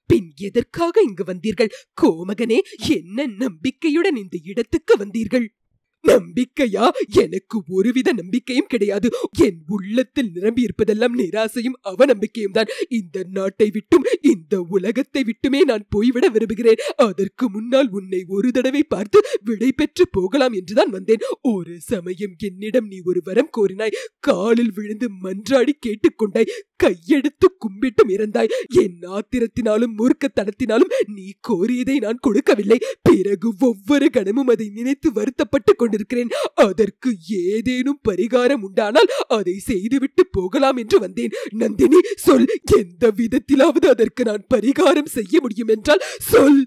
பின் 0.07 0.31
எதற்காக 0.35 1.01
இங்கு 1.01 1.23
வந்தீர்கள்? 1.23 1.69
கோமகனே 2.01 2.59
என்ன 2.87 3.25
நம்பிக்கையுடன் 3.25 4.15
இந்த 4.15 4.37
இடத்துக்கு 4.43 4.97
வந்தீர்கள்? 4.97 5.53
நம்பிக்கையா? 6.03 6.85
எனக்கு 7.21 7.57
ஒருவித 7.69 8.13
நம்பிக்கையும் 8.13 8.67
கிடையாது. 8.67 9.09
என் 9.37 9.59
உள்ளத்தில் 9.67 10.31
நிரம்பி 10.33 10.65
இருப்பதெல்லாம் 10.67 11.15
நிராசையும் 11.17 11.77
அவநம்பிக்கையும் 11.83 12.51
தான். 12.51 12.71
இந்த 12.89 13.25
நாட்டை 13.31 13.69
விட்டும் 13.73 14.07
இந்த 14.21 14.61
உலகத்தை 14.61 15.23
விட்டுமே 15.23 15.61
நான் 15.61 15.85
போய்விட 15.89 16.27
விரும்புகிறேன். 16.29 16.83
அதற்கு 16.95 17.49
முன்னால் 17.49 17.89
உன்னை 17.89 18.25
ஒரு 18.27 18.51
தடவை 18.51 18.83
பார்த்து 18.83 19.19
விடை 19.43 19.71
பெற்று 19.71 20.05
போகலாம் 20.11 20.53
என்றுதான் 20.53 20.89
வந்தேன். 20.89 21.25
ஒரு 21.41 21.75
சமயம் 21.79 22.35
என்னிடம் 22.37 22.87
நீ 22.87 22.99
ஒரு 23.03 23.21
வரம் 23.23 23.53
கோரினாய். 23.57 23.97
காலில் 24.19 24.73
விழுந்து 24.73 25.09
மன்றாடி 25.23 25.75
கேட்டுக்கொண்டாய். 25.87 26.51
கையெடுத்து 26.83 27.47
கும்பிட்டும் 27.63 28.11
இறந்தாய் 28.15 28.51
என் 28.81 28.99
ஆத்திரத்தினாலும் 29.17 29.95
மூர்க்கத்தனத்தினாலும் 29.99 30.93
நீ 31.07 31.25
கோரியதை 31.49 31.95
நான் 31.99 32.21
கொடுக்கவில்லை. 32.21 32.77
பிறகு 33.01 33.49
ஒவ்வொரு 33.59 34.09
கணமும் 34.09 34.47
அதை 34.47 34.69
நினைத்து 34.69 35.11
வருத்தப்பட்டு 35.11 35.73
கொண்டிருக்கிறேன். 35.89 36.33
அதற்கு 36.53 37.11
ஏதேனும் 37.27 38.01
பரிகாரம் 38.09 38.61
உண்டானால் 38.61 39.09
அதை 39.27 39.55
செய்துவிட்டு 39.59 40.25
போகலாம் 40.31 40.77
என்று 40.77 40.99
வந்தேன். 40.99 41.35
நந்தினி 41.53 42.01
சொல். 42.15 42.47
எந்த 42.77 43.11
விதத்திலாவது 43.11 43.87
அதற்கு 43.87 44.23
நான் 44.23 44.45
பரிகாரம் 44.53 45.13
செய்ய 45.17 45.35
முடியும் 45.41 45.67
என்றால் 45.67 46.05
சொல். 46.31 46.61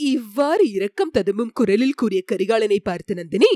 இவ்வாறு 0.00 0.64
இரக்கம் 0.70 1.10
ததும்பும் 1.10 1.54
குரலில் 1.54 1.96
கூறிய 1.96 2.20
கரிகாலனை 2.32 2.78
பார்த்து 2.82 3.14
நந்தினி 3.14 3.52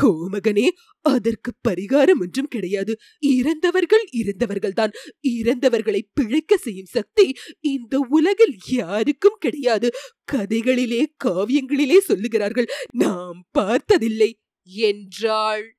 கோமகனே 0.00 0.66
அதற்கு 1.00 1.52
பரிகாரம் 1.68 2.20
ஒன்றும் 2.20 2.48
கிடையாது. 2.48 2.96
இறந்தவர்கள் 3.18 4.08
இறந்தவர்கள்தான். 4.12 4.92
இறந்தவர்களை 5.28 6.00
பிழைக்க 6.12 6.56
செய்யும் 6.56 6.84
சக்தி 6.84 7.34
இந்த 7.60 8.06
உலகில் 8.08 8.56
யாருக்கும் 8.70 9.36
கிடையாது. 9.40 9.90
கதைகளிலே 10.32 11.04
காவியங்களிலே 11.24 11.98
சொல்லுகிறார்கள் 12.08 12.68
நாம் 12.92 13.44
பார்த்ததில்லை 13.50 14.40
என்றாள். 14.64 15.75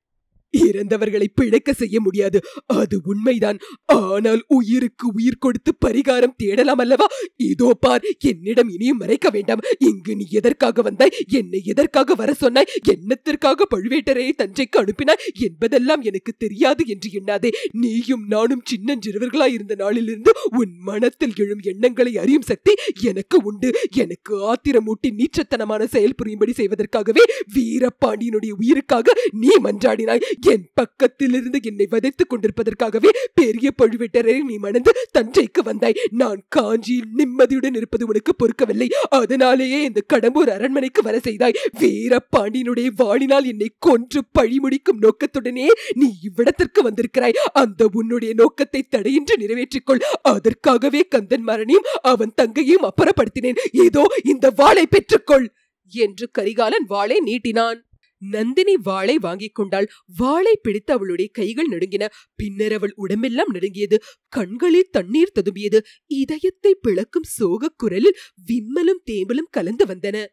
இறந்தவர்களை 0.52 1.26
பிழைக்க 1.36 1.74
செய்ய 1.74 2.00
முடியாது. 2.00 2.42
அது 2.66 3.00
உண்மைதான். 3.04 3.58
ஆனால் 3.86 4.44
உயிருக்கு 4.48 5.12
உயிர் 5.14 5.38
கொடுத்து 5.38 5.76
பரிகாரம் 5.86 6.36
தேடலாம் 6.38 6.78
அல்லவா? 6.78 7.06
இதோ 7.36 7.78
பார் 7.80 8.04
என்னிடம் 8.20 8.70
இனியும் 8.70 8.98
மறைக்க 8.98 9.30
வேண்டாம். 9.30 9.60
இங்கு 9.80 10.16
நீ 10.16 10.28
எதற்காக 10.30 10.82
வந்தாய்? 10.82 11.12
என்னை 11.28 11.62
எதற்காக 11.66 12.14
வர 12.14 12.34
சொன்னாய்? 12.34 12.66
என்னத்திற்காக 12.88 13.66
பழுவேட்டரையை 13.76 14.32
தஞ்சைக்கு 14.38 14.78
அனுப்பினாய்? 14.78 15.24
என்பதெல்லாம் 15.40 16.02
எனக்கு 16.02 16.34
தெரியாது 16.38 16.84
என்று 16.88 17.10
எண்ணாதே. 17.10 17.52
நீயும் 17.72 18.26
நானும் 18.28 18.64
சின்னஞ்சிறுவர்களாய் 18.72 19.52
இருந்த 19.52 19.76
நாளிலிருந்து 19.76 20.32
உன் 20.52 20.78
மனத்தில் 20.80 21.34
எழும் 21.36 21.60
எண்ணங்களை 21.62 22.18
அறியும் 22.18 22.42
சக்தி 22.42 22.74
எனக்கு 23.02 23.40
உண்டு. 23.44 23.72
எனக்கு 23.90 24.54
ஆத்திரமூட்டி 24.54 25.08
நீச்சத்தனமான 25.08 25.84
செயல் 25.84 26.16
புரியும்படி 26.16 26.52
செய்வதற்காகவே 26.52 27.24
வீரபாண்டியனுடைய 27.56 28.52
உயிருக்காக 28.58 29.14
நீ 29.32 29.48
மன்றாடினாய். 29.64 30.22
என் 30.42 30.70
பக்கத்தில் 30.74 31.34
இருந்து 31.34 31.60
என்னை 31.64 31.88
வதைத்துக் 31.90 32.30
கொண்டிருப்பதற்காகவே 32.30 33.10
பெரிய 33.34 33.72
பழுவேட்டரை 33.82 34.44
நீ 34.44 34.58
மணந்து 34.58 34.92
தஞ்சைக்கு 35.18 35.64
வந்தாய். 35.64 35.94
நான் 36.12 36.44
காஞ்சியில் 36.50 37.10
நிம்மதியுடன் 37.16 37.74
இருப்பது 37.74 38.08
உனக்கு 38.08 38.36
பொறுக்கவில்லை. 38.36 38.88
அதனாலேயே 39.10 39.84
இந்த 39.84 40.02
கடம்பூர் 40.14 40.50
அரண்மனைக்கு 40.50 41.02
வர 41.02 41.20
செய்தாய். 41.20 41.58
வீரபாண்டியனுடைய 41.80 42.88
வாழினால் 42.96 43.44
என்னை 43.44 43.76
கொன்று 43.80 44.24
பழி 44.32 44.60
முடிக்கும் 44.60 45.02
நோக்கத்துடனே 45.02 45.68
நீ 45.96 46.14
இவ்விடத்திற்கு 46.22 46.82
வந்திருக்கிறாய். 46.82 47.38
அந்த 47.54 47.90
உன்னுடைய 47.94 48.34
நோக்கத்தை 48.34 48.86
தடையின்றி 48.90 49.46
நிறைவேற்றிக்கொள். 49.46 50.04
அதற்காகவே 50.22 51.04
கந்தன் 51.04 51.46
மரணியும் 51.46 51.90
அவன் 52.02 52.34
தங்கையும் 52.42 52.88
அப்புறப்படுத்தினேன். 52.90 53.58
ஏதோ 53.72 54.06
இந்த 54.24 54.50
வாளை 54.56 54.88
பெற்றுக்கொள் 54.90 55.48
என்று 55.92 56.30
கரிகாலன் 56.32 56.86
வாளை 56.88 57.20
நீட்டினான். 57.26 57.87
நந்தினி 58.18 58.78
வாளை 58.78 59.18
வாங்கிக் 59.18 59.56
கொண்டாள். 59.56 59.88
வாளை 60.18 60.60
பிடித்து 60.62 60.94
அவளுடைய 60.94 61.32
கைகள் 61.34 61.68
நடுங்கின. 61.70 62.08
பின்னர் 62.36 62.74
அவள் 62.74 62.94
உடம்பெல்லாம் 62.96 63.50
நடுங்கியது. 63.52 64.00
கண்களில் 64.28 64.88
தண்ணீர் 64.92 65.32
ததும்பியது. 65.36 65.80
இதயத்தை 66.06 66.76
பிளக்கும் 66.82 67.24
சோகக் 67.24 67.78
குரலில் 67.78 68.18
விம்மலும் 68.48 69.02
தேம்பலும் 69.12 69.50
கலந்து 69.50 69.86
வந்தன. 69.86 70.26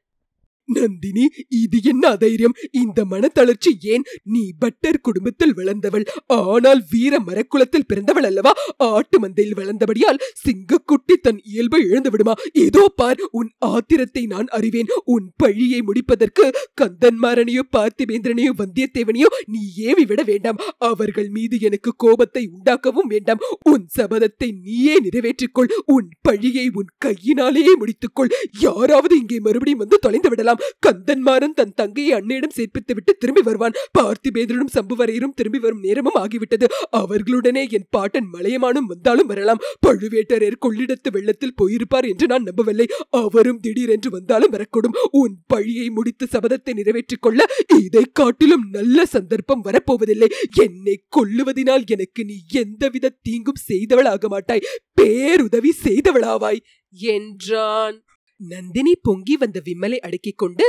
நந்தினி 0.68 1.25
இது 1.49 1.78
என்ன 1.83 2.04
அதைரியம் 2.09 2.56
இந்த 2.71 3.00
மனத்தளர்ச்சி 3.04 3.71
ஏன்? 3.92 4.04
நீ 4.23 4.42
பட்டர் 4.59 5.00
குடும்பத்தில் 5.00 5.54
வளர்ந்தவள். 5.54 6.06
ஆனால் 6.38 6.80
வீர 6.90 7.18
மரக்குலத்தில் 7.28 7.87
பிறந்தவள் 7.87 8.28
அல்லவா? 8.30 8.52
ஆட்டு 8.90 9.18
மந்தையில் 9.21 9.59
வளர்ந்தபடியால் 9.61 10.23
சிங்கக்குட்டி 10.44 11.16
தன் 11.21 11.40
இயல்பை 11.44 11.80
இழந்து 11.88 12.11
விடுமா? 12.11 12.35
ஏதோ 12.64 12.85
பார் 12.97 13.23
உன் 13.30 13.50
ஆத்திரத்தை 13.73 14.23
நான் 14.26 14.49
அறிவேன். 14.59 14.90
உன் 15.04 15.26
பழியை 15.37 15.80
முடிப்பதற்கு 15.83 16.47
கந்தன்மாரனையோ 16.80 17.64
பார்த்திபேந்திரனையோ 17.76 18.52
வந்தியத்தேவனையோ 18.62 19.30
நீ 19.47 19.62
ஏவி 19.88 20.04
விட 20.04 20.23
வேண்டாம். 20.23 20.61
அவர்கள் 20.90 21.28
மீது 21.28 21.56
எனக்கு 21.61 21.90
கோபத்தை 21.97 22.42
உண்டாக்கவும் 22.54 23.11
வேண்டாம். 23.14 23.42
உன் 23.73 23.87
சபதத்தை 23.97 24.49
நீயே 24.64 24.97
நிறைவேற்றிக்கொள் 25.06 25.73
உன் 25.87 26.09
பழியை 26.23 26.66
உன் 26.75 26.90
கையினாலேயே 26.99 27.75
முடித்துக்கொள் 27.80 28.33
யாராவது 28.61 29.14
இங்கே 29.16 29.38
மறுபடியும் 29.38 29.83
வந்து 29.85 29.99
தொலைந்து 29.99 30.28
விடலாம். 30.28 30.53
வரலாம் 30.54 30.82
கந்தன்மாரன் 30.87 31.54
தன் 31.54 31.75
தங்கையை 31.75 32.12
அன்னையிடம் 32.18 32.56
சேர்ப்பித்து 32.56 32.92
விட்டு 32.94 33.12
திரும்பி 33.18 33.42
வருவான். 33.42 33.76
பார்த்திபேந்திரனும் 33.99 34.73
சம்புவரையரும் 34.75 35.34
திரும்பி 35.34 35.58
வரும் 35.58 35.80
நேரமும் 35.80 36.18
ஆகிவிட்டது. 36.23 36.66
அவர்களுடனே 36.96 37.62
என் 37.70 37.88
பாட்டன் 37.90 38.28
மலையமானும் 38.32 38.90
வந்தாலும் 38.92 39.26
வரலாம். 39.26 39.62
பழுவேட்டரையர் 39.87 40.62
கொள்ளிடத்து 40.66 41.11
வெள்ளத்தில் 41.11 41.56
போயிருப்பார் 41.62 42.08
என்று 42.08 42.26
நான் 42.26 42.42
நம்பவில்லை. 42.42 42.87
அவரும் 43.23 43.61
திடீரென்று 43.61 44.11
வந்தாலும் 44.11 44.52
வரக்கூடும். 44.52 44.99
உன் 45.11 45.37
பழியை 45.46 45.88
முடித்து 45.88 46.26
சபதத்தை 46.32 46.75
நிறைவேற்றிக் 46.75 47.23
கொள்ள 47.23 47.40
இதை 47.82 48.04
காட்டிலும் 48.12 48.64
நல்ல 48.70 49.06
சந்தர்ப்பம் 49.06 49.64
வரப்போவதில்லை. 49.64 50.30
என்னை 50.64 50.96
கொல்லுவதினால் 51.16 51.87
எனக்கு 51.87 52.25
நீ 52.25 52.38
எந்தவித 52.49 53.14
தீங்கும் 53.23 53.62
செய்தவளாக 53.68 54.28
மாட்டாய். 54.28 54.66
பேருதவி 54.94 55.70
செய்தவளாவாய் 55.84 56.62
என்றான். 56.90 57.96
நந்தினி 58.41 58.95
பொங்கி 59.03 59.37
வந்த 59.37 59.61
விம்மலை 59.64 59.99
அடுக்கிக் 59.99 60.38
கொண்டு 60.38 60.67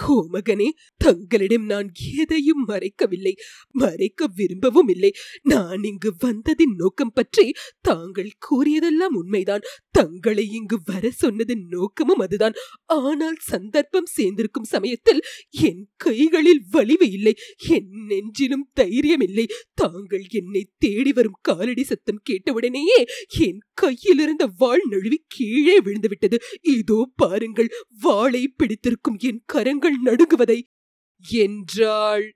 கோமகனே 0.00 0.68
தங்களிடம் 0.96 1.64
நான் 1.64 1.92
எதையும் 2.16 2.68
மறைக்கவில்லை. 2.68 3.34
மறைக்க 3.70 4.28
விரும்பவும் 4.36 4.88
இல்லை. 4.88 5.14
நான் 5.42 5.82
இங்கு 5.82 6.12
வந்ததின் 6.20 6.74
நோக்கம் 6.76 7.12
பற்றி 7.12 7.54
தாங்கள் 7.80 8.30
கூறியதெல்லாம் 8.48 9.16
உண்மைதான். 9.16 9.60
தங்களை 9.90 10.50
இங்கு 10.52 10.78
வர 10.84 11.10
சொன்னதின் 11.20 11.64
நோக்கமும் 11.68 12.18
அதுதான். 12.18 12.52
ஆனால் 12.84 13.36
சந்தர்ப்பம் 13.40 14.06
சேர்ந்திருக்கும் 14.06 14.64
சமயத்தில் 14.64 15.22
என் 15.50 15.88
கைகளில் 15.96 16.62
வலிவு 16.70 17.10
இல்லை. 17.10 17.34
என் 17.68 17.90
நெஞ்சிலும் 18.08 18.66
தைரியம் 18.72 19.20
இல்லை. 19.20 19.46
தாங்கள் 19.74 20.24
என்னை 20.30 20.70
தேடி 20.78 21.12
வரும் 21.12 21.38
காலடி 21.42 21.82
சத்தம் 21.82 22.22
கேட்டவுடனேயே 22.30 23.04
என் 23.38 23.60
கையிலிருந்த 23.74 24.44
வாழ் 24.58 24.84
நழுவி 24.90 25.24
கீழே 25.26 25.80
விழுந்துவிட்டது. 25.80 26.36
இதோ 26.60 27.10
பாருங்கள் 27.16 27.70
வாளை 28.00 28.48
பிடித்திருக்கும் 28.48 29.18
என் 29.18 29.42
கரங்கள் 29.46 29.80
நடுங்குவதை 29.88 30.60
என்றாள். 31.24 32.28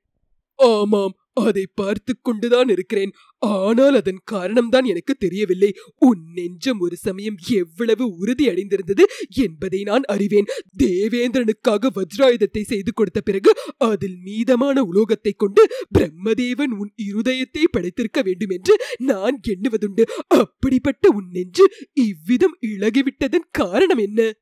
ஆமாம் 0.58 1.14
அதை 1.34 1.66
பார்த்து 1.74 2.12
கொண்டுதான் 2.16 2.68
இருக்கிறேன். 2.68 3.10
ஆனால் 3.38 3.94
அதன் 3.94 4.20
காரணம்தான் 4.32 4.84
எனக்கு 4.84 5.14
தெரியவில்லை. 5.14 5.74
உன் 5.98 6.22
நெஞ்சம் 6.34 6.78
ஒரு 6.78 6.96
சமயம் 6.96 7.36
எவ்வளவு 7.54 8.04
உறுதி 8.16 8.48
அடைந்திருந்தது 8.48 9.04
என்பதை 9.30 9.82
நான் 9.82 10.02
அறிவேன். 10.02 10.48
தேவேந்திரனுக்காக 10.78 11.90
வஜ்ராயுதத்தை 11.98 12.62
செய்து 12.62 12.92
கொடுத்த 12.92 13.20
பிறகு 13.20 13.52
அதில் 13.76 14.16
மீதமான 14.24 14.76
உலோகத்தை 14.80 15.32
கொண்டு 15.36 15.64
பிரம்மதேவன் 15.98 16.72
உன் 16.78 16.92
இருதயத்தை 17.08 17.64
படைத்திருக்க 17.70 18.22
வேண்டும் 18.22 18.50
என்று 18.50 18.76
நான் 18.96 19.38
எண்ணுவதுண்டு. 19.48 20.02
அப்படிப்பட்ட 20.26 21.08
உன் 21.08 21.30
நெஞ்சு 21.30 21.66
இவ்விதம் 21.92 22.56
இழகிவிட்டதன் 22.60 23.48
காரணம் 23.50 23.98
என்ன? 23.98 24.32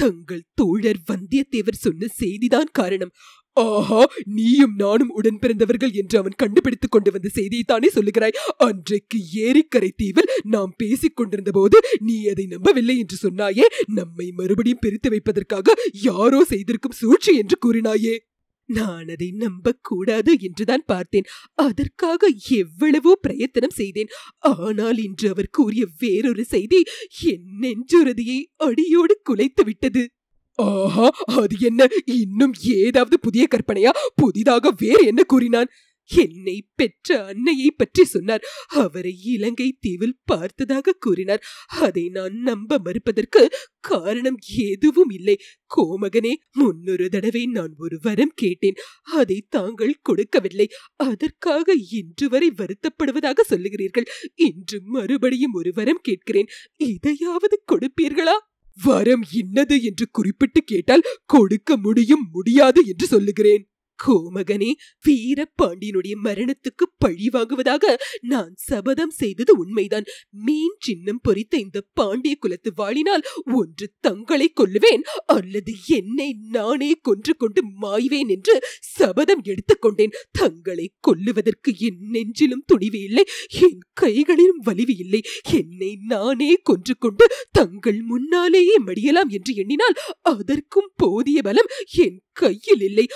தங்கள் 0.00 0.48
தோழர் 0.54 1.00
வந்தியத்தேவர் 1.12 1.82
சொன்ன 1.84 2.06
செய்திதான் 2.20 2.70
காரணம். 2.72 3.12
ஆஹா 3.56 4.02
நீயும் 4.24 4.74
நானும் 4.76 5.08
உடன் 5.08 5.38
பிறந்தவர்கள் 5.38 5.92
என்று 5.92 6.16
அவன் 6.18 6.36
கண்டுபிடித்துக் 6.42 6.90
கொண்டு 6.90 7.10
வந்த 7.10 7.28
செய்தியை 7.28 7.64
தானே 7.66 7.88
சொல்லுகிறாய்? 7.94 8.36
அன்றைக்கு 8.56 9.18
ஏரிக்கரை 9.34 9.90
தீவில் 9.96 10.30
நாம் 10.44 10.72
பேசிக் 10.76 11.16
கொண்டிருந்த 11.16 11.50
போது 11.50 11.80
நீ 11.98 12.16
அதை 12.26 12.46
நம்பவில்லை 12.46 12.96
என்று 12.98 13.16
சொன்னாயே. 13.22 13.66
நம்மை 13.94 14.32
மறுபடியும் 14.32 14.78
பிரித்து 14.80 15.10
வைப்பதற்காக 15.10 15.74
யாரோ 16.02 16.44
செய்திருக்கும் 16.44 16.98
சூழ்ச்சி 17.00 17.34
என்று 17.36 17.58
கூறினாயே. 17.66 18.14
நான் 18.70 19.08
அதை 19.08 19.28
நம்பக்கூடாது 19.44 20.30
என்றுதான் 20.40 20.84
பார்த்தேன். 20.86 21.28
அதற்காக 21.66 22.30
எவ்வளவோ 22.58 23.12
பிரயத்தனம் 23.20 23.76
செய்தேன். 23.80 24.12
ஆனால் 24.38 24.98
இன்று 24.98 25.28
அவர் 25.28 25.50
கூறிய 25.50 25.84
வேறொரு 25.98 26.44
செய்தி 26.44 26.80
என் 27.24 27.46
நெஞ்சுறுதியை 27.60 28.40
அடியோடு 28.56 29.16
குலைத்து 29.30 29.64
விட்டது. 29.64 30.02
ஆஹா 30.58 31.08
அது 31.40 31.56
என்ன? 31.60 31.82
இன்னும் 32.04 32.54
ஏதாவது 32.78 33.16
புதிய 33.20 33.44
கற்பனையா? 33.46 33.92
புதிதாக 34.14 34.72
வேறு 34.78 35.02
என்ன 35.06 35.22
கூறினான்? 35.22 35.70
என்னை 36.08 36.68
பெற்ற 36.74 37.24
அன்னையை 37.24 37.70
பற்றி 37.70 38.04
சொன்னார். 38.04 38.40
அவரை 38.66 39.18
இலங்கை 39.24 39.76
தீவில் 39.80 40.18
பார்த்ததாக 40.24 40.92
கூறினார். 40.92 41.42
அதை 41.68 42.08
நான் 42.08 42.36
நம்ப 42.36 42.78
மறுப்பதற்கு 42.78 43.52
காரணம் 43.80 44.38
எதுவும் 44.56 45.10
இல்லை. 45.10 45.40
கோமகனே 45.76 46.32
முன்னொரு 46.52 47.08
தடவை 47.08 47.46
நான் 47.46 47.74
ஒரு 47.78 47.98
வரம் 48.02 48.32
கேட்டேன். 48.34 48.74
அதை 49.02 49.46
தாங்கள் 49.48 49.98
கொடுக்கவில்லை. 50.02 50.68
அதற்காக 50.96 51.74
இன்று 51.90 52.28
வரை 52.28 52.52
வருத்தப்படுவதாக 52.56 53.40
சொல்லுகிறீர்கள். 53.48 54.06
இன்று 54.34 54.80
மறுபடியும் 54.82 55.52
ஒரு 55.52 55.72
வரம் 55.74 56.00
கேட்கிறேன். 56.02 56.46
இதையாவது 56.76 57.62
கொடுப்பீர்களா? 57.72 58.36
வரம் 58.82 59.24
இன்னது 59.32 59.82
என்று 59.82 60.08
குறிப்பிட்டு 60.10 60.62
கேட்டால் 60.62 61.06
கொடுக்க 61.24 61.76
முடியும் 61.76 62.28
முடியாது 62.32 62.86
என்று 62.86 63.06
சொல்லுகிறேன். 63.06 63.68
கோமகனே 64.04 64.70
வீரபாண்டியனுடைய 65.06 66.14
மரணத்துக்கு 66.24 66.84
பழி 66.98 67.28
வாங்குவதாக 67.32 67.84
நான் 68.20 68.52
சபதம் 68.54 69.10
செய்தது 69.10 69.52
உண்மைதான். 69.58 70.06
மீன் 70.44 70.76
சின்னம் 70.78 71.20
பொறித்த 71.22 71.56
இந்த 71.56 71.78
பாண்டிய 71.94 72.36
குலத்து 72.40 72.72
வாழினால் 72.76 73.24
ஒன்று 73.54 73.86
தங்களை 74.00 74.48
கொல்லுவேன் 74.52 75.04
அல்லது 75.26 75.72
என்னை 75.86 76.28
நானே 76.50 76.90
கொன்று 77.02 77.36
கொண்டு 77.36 77.62
மாய்வேன் 77.82 78.28
என்று 78.28 78.54
சபதம் 78.80 79.42
எடுத்துக்கொண்டேன் 79.44 80.16
தங்களை 80.30 80.86
கொல்லுவதற்கு 81.08 81.72
என் 81.78 82.00
நெஞ்சிலும் 82.12 82.66
துணிவு 82.66 83.00
இல்லை 83.02 83.24
என் 83.60 83.80
கைகளிலும் 83.92 84.60
வலிவு 84.62 84.96
இல்லை. 84.96 85.20
என்னை 85.52 85.92
நானே 86.06 86.52
கொன்று 86.62 86.94
கொண்டு 86.98 87.26
தங்கள் 87.50 88.00
முன்னாலேயே 88.02 88.76
மடியலாம் 88.86 89.30
என்று 89.30 89.54
எண்ணினால் 89.54 89.98
அதற்கும் 90.22 90.90
போதிய 90.96 91.42
பலம் 91.42 91.70
என் 92.04 92.18
கையில் 92.32 92.80
இல்லை. 92.80 93.06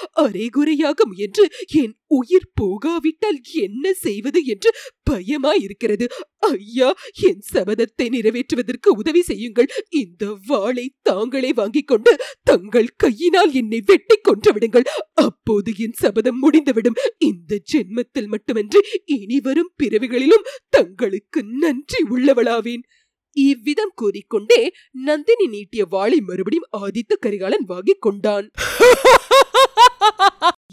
அரைகுறையாக 0.74 1.06
முயன்று 1.06 1.44
என் 1.72 1.94
உயிர் 2.06 2.52
போகாவிட்டால் 2.54 3.38
என்ன 3.52 3.92
செய்வது 3.92 4.40
என்று 4.44 4.70
பயமாயிருக்கிறது. 5.10 6.06
ஐயா 6.38 6.88
என் 7.22 7.42
சபதத்தை 7.52 8.06
நிறைவேற்றுவதற்கு 8.06 8.88
உதவி 8.96 9.22
செய்யுங்கள். 9.22 9.68
இந்த 9.88 10.38
வாளை 10.46 10.86
தாங்களே 11.02 11.52
வாங்கிக் 11.52 11.86
கொண்டு 11.86 12.12
தங்கள் 12.42 12.90
கையினால் 12.96 13.52
என்னை 13.52 13.80
வெட்டி 13.84 14.16
கொன்று 14.22 14.52
விடுங்கள். 14.52 14.86
அப்போது 15.14 15.72
என் 15.78 15.96
சபதம் 15.96 16.38
முடிந்துவிடும். 16.38 17.00
இந்த 17.18 17.60
ஜென்மத்தில் 17.72 18.26
மட்டுமன்றி 18.26 18.82
இனி 19.04 19.40
வரும் 19.40 19.72
பிறவிகளிலும் 19.82 20.48
தங்களுக்கு 20.68 21.42
நன்றி 21.44 22.02
உள்ளவளாவேன். 22.10 22.84
இவ்விதம் 23.36 23.94
கூறிக்கொண்டே 23.94 24.60
நந்தினி 25.04 25.46
நீட்டிய 25.46 25.84
வாளை 25.84 26.20
மறுபடியும் 26.20 26.70
ஆதித்த 26.78 27.14
கரிகாலன் 27.20 27.66
வாங்கிக் 27.66 28.00
கொண்டான். 28.00 28.50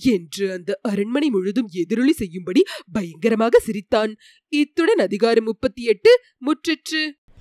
என்று 0.03 0.51
அந்த 0.51 0.79
அரண்மனை 0.81 1.29
முழுதும் 1.29 1.67
எதிரொலி 1.71 2.11
செய்யும்படி 2.11 2.63
பயங்கரமாக 2.91 3.59
சிரித்தான். 3.59 4.15
இத்துடன் 4.47 4.97
அதிகாரம் 4.97 5.43
முப்பத்தி 5.43 5.83
எட்டு 5.83 6.23
முற்றிற்று. 6.45 7.20